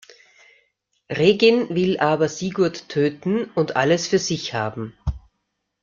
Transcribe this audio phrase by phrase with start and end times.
[1.11, 4.97] Reginn will aber Sigurd töten und alles für sich haben.